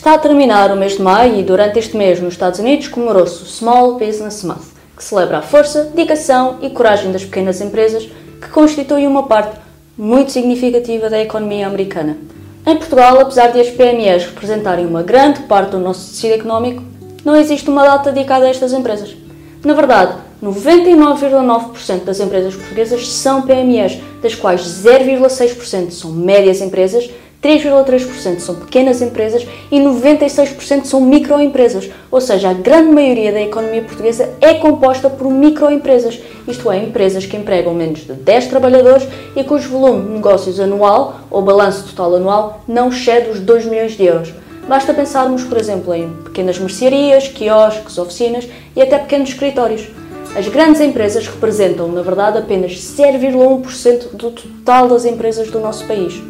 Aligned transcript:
Está 0.00 0.14
a 0.14 0.18
terminar 0.18 0.72
o 0.72 0.76
mês 0.76 0.92
de 0.92 1.02
maio 1.02 1.38
e 1.38 1.42
durante 1.42 1.78
este 1.78 1.94
mês 1.94 2.18
nos 2.22 2.32
Estados 2.32 2.58
Unidos 2.58 2.88
comemorou-se 2.88 3.42
o 3.42 3.46
Small 3.46 3.98
Business 3.98 4.42
Month, 4.42 4.72
que 4.96 5.04
celebra 5.04 5.36
a 5.36 5.42
força, 5.42 5.84
dedicação 5.94 6.56
e 6.62 6.70
coragem 6.70 7.12
das 7.12 7.22
pequenas 7.22 7.60
empresas 7.60 8.04
que 8.40 8.48
constituem 8.48 9.06
uma 9.06 9.24
parte 9.24 9.58
muito 9.98 10.32
significativa 10.32 11.10
da 11.10 11.20
economia 11.20 11.66
americana. 11.66 12.16
Em 12.66 12.76
Portugal, 12.76 13.20
apesar 13.20 13.48
de 13.48 13.60
as 13.60 13.68
PMEs 13.68 14.24
representarem 14.24 14.86
uma 14.86 15.02
grande 15.02 15.40
parte 15.40 15.72
do 15.72 15.78
nosso 15.78 16.08
tecido 16.08 16.32
económico, 16.32 16.82
não 17.22 17.36
existe 17.36 17.68
uma 17.68 17.84
data 17.84 18.10
dedicada 18.10 18.46
a 18.46 18.48
estas 18.48 18.72
empresas. 18.72 19.14
Na 19.62 19.74
verdade, 19.74 20.14
99,9% 20.42 22.04
das 22.04 22.20
empresas 22.20 22.54
portuguesas 22.54 23.08
são 23.08 23.42
PMEs, 23.42 23.98
das 24.22 24.34
quais 24.34 24.62
0,6% 24.62 25.90
são 25.90 26.12
médias 26.12 26.60
empresas 26.60 27.10
3,3% 27.42 28.38
são 28.38 28.54
pequenas 28.54 29.00
empresas 29.00 29.46
e 29.70 29.78
96% 29.80 30.84
são 30.84 31.00
microempresas, 31.00 31.88
ou 32.10 32.20
seja, 32.20 32.50
a 32.50 32.52
grande 32.52 32.92
maioria 32.92 33.32
da 33.32 33.40
economia 33.40 33.82
portuguesa 33.82 34.28
é 34.42 34.54
composta 34.54 35.08
por 35.08 35.30
microempresas, 35.30 36.20
isto 36.46 36.70
é, 36.70 36.84
empresas 36.84 37.24
que 37.24 37.38
empregam 37.38 37.72
menos 37.72 38.00
de 38.00 38.12
10 38.12 38.48
trabalhadores 38.48 39.08
e 39.34 39.42
cujo 39.42 39.70
volume 39.70 40.02
de 40.02 40.14
negócios 40.16 40.60
anual 40.60 41.20
ou 41.30 41.40
balanço 41.40 41.84
total 41.84 42.16
anual 42.16 42.60
não 42.68 42.90
excede 42.90 43.30
os 43.30 43.40
2 43.40 43.64
milhões 43.64 43.92
de 43.92 44.04
euros. 44.04 44.34
Basta 44.68 44.92
pensarmos, 44.92 45.42
por 45.42 45.56
exemplo, 45.56 45.94
em 45.94 46.10
pequenas 46.24 46.58
mercearias, 46.58 47.26
quiosques, 47.26 47.96
oficinas 47.96 48.46
e 48.76 48.82
até 48.82 48.98
pequenos 48.98 49.30
escritórios. 49.30 49.88
As 50.34 50.46
grandes 50.46 50.80
empresas 50.80 51.26
representam, 51.26 51.88
na 51.88 52.02
verdade, 52.02 52.38
apenas 52.38 52.72
0,1% 52.72 54.12
do 54.12 54.30
total 54.30 54.88
das 54.88 55.04
empresas 55.04 55.50
do 55.50 55.58
nosso 55.58 55.84
país. 55.86 56.22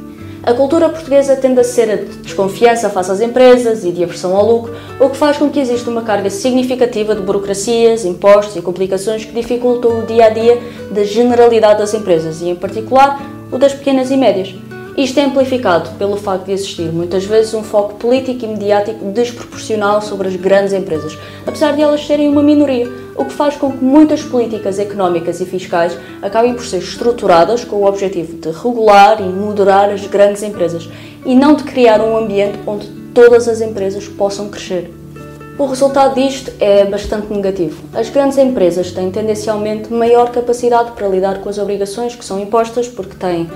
A 0.43 0.55
cultura 0.55 0.89
portuguesa 0.89 1.37
tende 1.37 1.61
a 1.61 1.65
ser 1.65 1.91
a 1.91 1.97
de 1.97 2.17
desconfiança 2.17 2.89
face 2.89 3.13
às 3.13 3.21
empresas 3.21 3.85
e 3.85 3.93
de 3.93 4.03
aversão 4.03 4.35
ao 4.35 4.47
lucro, 4.47 4.75
o 4.99 5.11
que 5.11 5.17
faz 5.19 5.37
com 5.37 5.51
que 5.51 5.61
exista 5.61 5.91
uma 5.91 6.01
carga 6.01 6.31
significativa 6.31 7.15
de 7.15 7.21
burocracias, 7.21 8.07
impostos 8.07 8.57
e 8.57 8.63
complicações 8.63 9.27
que 9.27 9.33
dificultam 9.33 10.01
o 10.01 10.07
dia 10.07 10.27
a 10.27 10.31
dia 10.31 10.59
da 10.91 11.05
generalidade 11.05 11.81
das 11.81 11.93
empresas 11.93 12.41
e, 12.41 12.49
em 12.49 12.57
particular, 12.57 13.21
o 13.53 13.59
das 13.59 13.75
pequenas 13.75 14.11
e 14.11 14.17
médias. 14.17 14.55
Isto 14.97 15.21
é 15.21 15.25
amplificado 15.25 15.91
pelo 15.99 16.17
facto 16.17 16.47
de 16.47 16.53
existir 16.53 16.91
muitas 16.91 17.25
vezes 17.25 17.53
um 17.53 17.63
foco 17.63 17.95
político 17.97 18.45
e 18.47 18.49
mediático 18.49 19.05
desproporcional 19.13 20.01
sobre 20.01 20.29
as 20.29 20.37
grandes 20.37 20.73
empresas, 20.73 21.19
apesar 21.47 21.77
de 21.77 21.83
elas 21.83 22.05
serem 22.07 22.29
uma 22.29 22.43
minoria, 22.43 22.89
o 23.21 23.25
que 23.27 23.35
faz 23.35 23.55
com 23.55 23.71
que 23.71 23.85
muitas 23.85 24.23
políticas 24.23 24.79
económicas 24.79 25.43
e 25.43 25.45
fiscais 25.45 25.95
acabem 26.23 26.55
por 26.55 26.65
ser 26.65 26.79
estruturadas 26.79 27.63
com 27.63 27.77
o 27.77 27.85
objetivo 27.85 28.39
de 28.39 28.51
regular 28.51 29.21
e 29.21 29.25
moderar 29.25 29.91
as 29.91 30.07
grandes 30.07 30.43
empresas 30.43 30.89
e 31.27 31.35
não 31.35 31.55
de 31.55 31.65
criar 31.65 32.01
um 32.01 32.17
ambiente 32.17 32.59
onde 32.67 32.89
todas 33.13 33.47
as 33.47 33.61
empresas 33.61 34.09
possam 34.09 34.49
crescer. 34.49 34.91
O 35.59 35.67
resultado 35.67 36.15
disto 36.15 36.51
é 36.59 36.87
bastante 36.87 37.31
negativo. 37.31 37.83
As 37.93 38.09
grandes 38.09 38.39
empresas 38.39 38.91
têm 38.91 39.11
tendencialmente 39.11 39.93
maior 39.93 40.31
capacidade 40.31 40.93
para 40.93 41.07
lidar 41.07 41.43
com 41.43 41.51
as 41.51 41.59
obrigações 41.59 42.17
que 42.17 42.25
são 42.25 42.41
impostas 42.41 42.89
porque 42.89 43.17
têm 43.17 43.51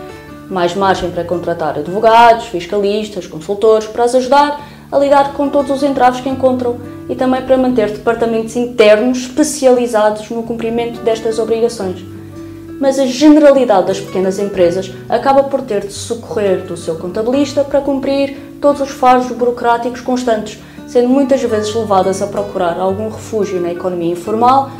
mais 0.50 0.74
margem 0.74 1.10
para 1.10 1.24
contratar 1.24 1.78
advogados, 1.78 2.48
fiscalistas, 2.48 3.26
consultores 3.26 3.86
para 3.86 4.04
as 4.04 4.14
ajudar 4.14 4.60
a 4.92 4.98
lidar 4.98 5.32
com 5.32 5.48
todos 5.48 5.70
os 5.70 5.82
entraves 5.82 6.20
que 6.20 6.28
encontram 6.28 6.76
e 7.08 7.14
também 7.14 7.42
para 7.42 7.56
manter 7.56 7.90
departamentos 7.90 8.56
internos 8.56 9.18
especializados 9.18 10.28
no 10.30 10.42
cumprimento 10.42 11.00
destas 11.00 11.38
obrigações. 11.38 12.04
Mas 12.80 12.98
a 12.98 13.06
generalidade 13.06 13.86
das 13.86 14.00
pequenas 14.00 14.38
empresas 14.38 14.90
acaba 15.08 15.44
por 15.44 15.62
ter 15.62 15.86
de 15.86 15.92
socorrer 15.92 16.62
do 16.62 16.76
seu 16.76 16.96
contabilista 16.96 17.62
para 17.62 17.80
cumprir 17.80 18.36
todos 18.60 18.80
os 18.80 18.90
faros 18.90 19.28
burocráticos 19.28 20.00
constantes, 20.00 20.58
sendo 20.86 21.08
muitas 21.08 21.42
vezes 21.42 21.74
levadas 21.74 22.20
a 22.20 22.26
procurar 22.26 22.78
algum 22.78 23.08
refúgio 23.08 23.60
na 23.60 23.72
economia 23.72 24.12
informal 24.12 24.70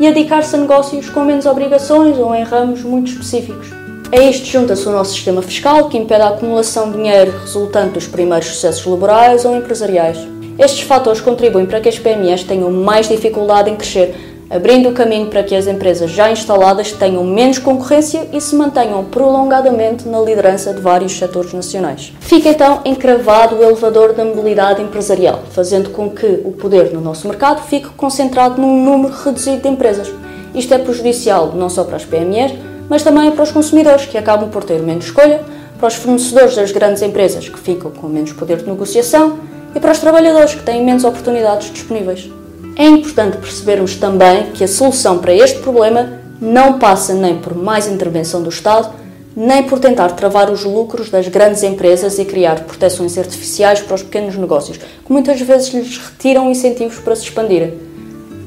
e 0.00 0.06
a 0.06 0.10
dedicar-se 0.10 0.56
a 0.56 0.58
negócios 0.58 1.10
com 1.10 1.24
menos 1.24 1.46
obrigações 1.46 2.16
ou 2.18 2.34
em 2.34 2.42
ramos 2.42 2.82
muito 2.82 3.10
específicos. 3.10 3.68
A 4.10 4.20
isto 4.20 4.46
junta-se 4.46 4.86
o 4.88 4.92
nosso 4.92 5.12
sistema 5.12 5.40
fiscal, 5.40 5.88
que 5.88 5.96
impede 5.96 6.22
a 6.22 6.28
acumulação 6.28 6.90
de 6.90 6.98
dinheiro 6.98 7.32
resultante 7.38 7.94
dos 7.94 8.06
primeiros 8.06 8.48
sucessos 8.48 8.84
laborais 8.84 9.44
ou 9.44 9.56
empresariais. 9.56 10.31
Estes 10.58 10.82
fatores 10.82 11.20
contribuem 11.20 11.66
para 11.66 11.80
que 11.80 11.88
as 11.88 11.98
PMEs 11.98 12.44
tenham 12.44 12.70
mais 12.70 13.08
dificuldade 13.08 13.70
em 13.70 13.76
crescer, 13.76 14.14
abrindo 14.50 14.90
o 14.90 14.92
caminho 14.92 15.28
para 15.28 15.42
que 15.42 15.54
as 15.54 15.66
empresas 15.66 16.10
já 16.10 16.30
instaladas 16.30 16.92
tenham 16.92 17.24
menos 17.24 17.58
concorrência 17.58 18.28
e 18.32 18.40
se 18.40 18.54
mantenham 18.54 19.02
prolongadamente 19.04 20.06
na 20.06 20.20
liderança 20.20 20.74
de 20.74 20.80
vários 20.80 21.12
setores 21.12 21.54
nacionais. 21.54 22.12
Fica 22.20 22.50
então 22.50 22.82
encravado 22.84 23.56
o 23.56 23.62
elevador 23.62 24.12
da 24.12 24.26
mobilidade 24.26 24.82
empresarial, 24.82 25.40
fazendo 25.50 25.88
com 25.88 26.10
que 26.10 26.42
o 26.44 26.52
poder 26.52 26.92
no 26.92 27.00
nosso 27.00 27.26
mercado 27.26 27.62
fique 27.62 27.88
concentrado 27.88 28.60
num 28.60 28.84
número 28.84 29.14
reduzido 29.24 29.62
de 29.62 29.68
empresas. 29.68 30.12
Isto 30.54 30.74
é 30.74 30.78
prejudicial 30.78 31.52
não 31.54 31.70
só 31.70 31.82
para 31.82 31.96
as 31.96 32.04
PMEs, 32.04 32.52
mas 32.90 33.02
também 33.02 33.30
para 33.30 33.42
os 33.44 33.50
consumidores, 33.50 34.04
que 34.04 34.18
acabam 34.18 34.50
por 34.50 34.64
ter 34.64 34.82
menos 34.82 35.06
escolha, 35.06 35.40
para 35.78 35.88
os 35.88 35.94
fornecedores 35.94 36.54
das 36.54 36.70
grandes 36.70 37.00
empresas, 37.00 37.48
que 37.48 37.58
ficam 37.58 37.90
com 37.90 38.06
menos 38.06 38.32
poder 38.34 38.58
de 38.58 38.68
negociação, 38.68 39.38
e 39.74 39.80
para 39.80 39.92
os 39.92 39.98
trabalhadores, 39.98 40.54
que 40.54 40.62
têm 40.62 40.84
menos 40.84 41.04
oportunidades 41.04 41.70
disponíveis. 41.72 42.30
É 42.76 42.86
importante 42.86 43.36
percebermos 43.36 43.96
também 43.96 44.52
que 44.52 44.64
a 44.64 44.68
solução 44.68 45.18
para 45.18 45.34
este 45.34 45.60
problema 45.60 46.20
não 46.40 46.78
passa 46.78 47.14
nem 47.14 47.38
por 47.38 47.54
mais 47.54 47.86
intervenção 47.86 48.42
do 48.42 48.48
Estado, 48.48 48.92
nem 49.36 49.62
por 49.62 49.78
tentar 49.78 50.10
travar 50.12 50.50
os 50.50 50.64
lucros 50.64 51.08
das 51.08 51.28
grandes 51.28 51.62
empresas 51.62 52.18
e 52.18 52.24
criar 52.24 52.64
proteções 52.64 53.16
artificiais 53.16 53.80
para 53.80 53.94
os 53.94 54.02
pequenos 54.02 54.36
negócios, 54.36 54.76
que 54.78 55.12
muitas 55.12 55.40
vezes 55.40 55.72
lhes 55.72 55.98
retiram 55.98 56.50
incentivos 56.50 56.98
para 56.98 57.16
se 57.16 57.24
expandirem. 57.24 57.74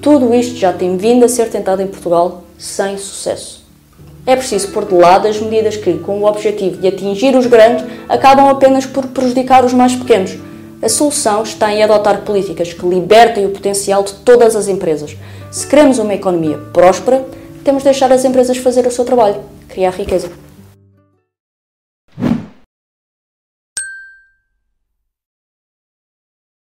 Tudo 0.02 0.34
isto 0.34 0.56
já 0.56 0.72
tem 0.72 0.97
vindo 0.97 1.25
a 1.25 1.30
ser 1.30 1.50
tentado 1.50 1.81
em 1.81 1.88
Portugal 1.88 2.44
sem 2.57 2.97
sucesso. 2.97 3.66
É 4.28 4.36
preciso 4.36 4.69
pôr 4.69 4.86
de 4.86 4.96
lado 4.96 5.28
as 5.28 5.40
medidas 5.40 5.78
que, 5.78 5.94
com 6.00 6.19
o 6.19 6.25
objetivo 6.25 6.78
de 6.78 6.88
atingir 6.88 7.36
os 7.36 7.46
grandes, 7.46 7.86
acabam 8.09 8.50
apenas 8.50 8.86
por 8.86 9.06
prejudicar 9.07 9.63
os 9.63 9.74
mais 9.74 9.96
pequenos. 9.96 10.38
A 10.85 10.88
solução 10.88 11.41
está 11.41 11.73
em 11.73 11.81
adotar 11.81 12.22
políticas 12.22 12.72
que 12.72 12.85
libertem 12.85 13.44
o 13.44 13.50
potencial 13.50 14.03
de 14.03 14.13
todas 14.13 14.56
as 14.56 14.68
empresas. 14.68 15.18
Se 15.50 15.66
queremos 15.66 15.97
uma 15.97 16.13
economia 16.13 16.59
próspera, 16.72 17.25
temos 17.63 17.81
de 17.81 17.85
deixar 17.85 18.12
as 18.12 18.23
empresas 18.23 18.57
fazer 18.57 18.85
o 18.85 18.91
seu 18.91 19.03
trabalho, 19.03 19.41
criar 19.68 19.90
riqueza. 19.90 20.29